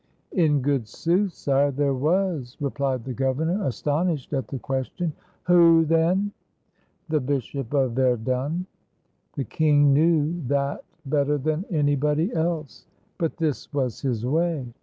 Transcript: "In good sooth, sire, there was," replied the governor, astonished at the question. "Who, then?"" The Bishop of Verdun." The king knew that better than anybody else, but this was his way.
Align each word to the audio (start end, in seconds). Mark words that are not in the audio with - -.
"In 0.31 0.61
good 0.61 0.87
sooth, 0.87 1.31
sire, 1.31 1.69
there 1.69 1.93
was," 1.93 2.57
replied 2.59 3.03
the 3.05 3.13
governor, 3.13 3.63
astonished 3.67 4.33
at 4.33 4.47
the 4.47 4.57
question. 4.57 5.13
"Who, 5.43 5.85
then?"" 5.85 6.31
The 7.09 7.19
Bishop 7.19 7.71
of 7.75 7.91
Verdun." 7.91 8.65
The 9.35 9.43
king 9.45 9.93
knew 9.93 10.41
that 10.47 10.83
better 11.05 11.37
than 11.37 11.65
anybody 11.69 12.33
else, 12.33 12.87
but 13.19 13.37
this 13.37 13.71
was 13.71 14.01
his 14.01 14.25
way. 14.25 14.73